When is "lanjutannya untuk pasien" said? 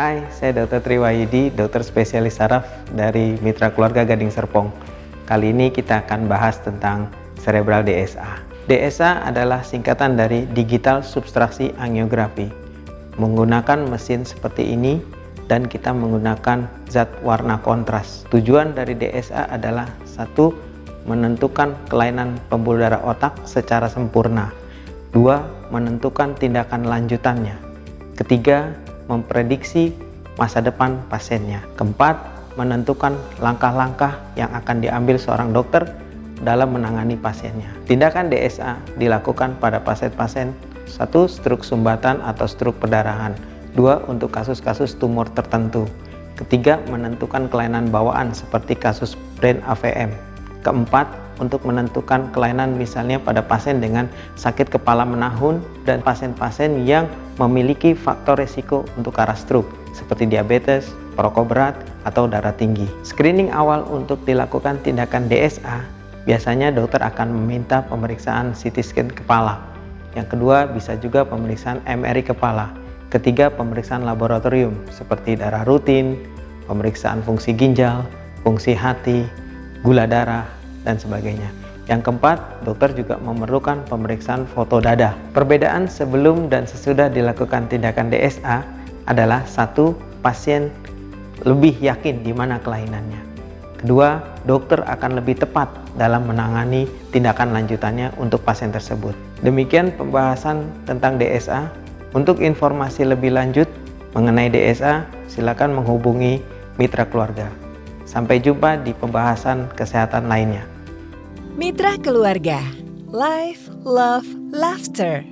97.56-98.68